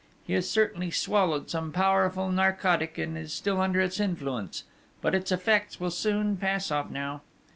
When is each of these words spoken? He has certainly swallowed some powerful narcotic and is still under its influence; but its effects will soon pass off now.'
He 0.25 0.33
has 0.33 0.49
certainly 0.49 0.89
swallowed 0.89 1.51
some 1.51 1.71
powerful 1.71 2.31
narcotic 2.31 2.97
and 2.97 3.15
is 3.15 3.31
still 3.31 3.61
under 3.61 3.81
its 3.81 3.99
influence; 3.99 4.63
but 4.99 5.13
its 5.13 5.31
effects 5.31 5.79
will 5.79 5.91
soon 5.91 6.37
pass 6.37 6.71
off 6.71 6.89
now.' 6.89 7.21